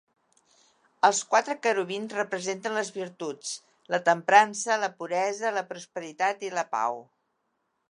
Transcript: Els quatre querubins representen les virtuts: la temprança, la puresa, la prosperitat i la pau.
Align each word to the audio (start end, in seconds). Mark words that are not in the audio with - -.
Els 1.09 1.19
quatre 1.33 1.55
querubins 1.65 2.15
representen 2.19 2.75
les 2.79 2.89
virtuts: 2.95 3.53
la 3.97 4.01
temprança, 4.09 4.81
la 4.87 4.91
puresa, 5.03 5.55
la 5.61 5.67
prosperitat 5.75 6.45
i 6.49 6.53
la 6.59 6.65
pau. 6.75 7.01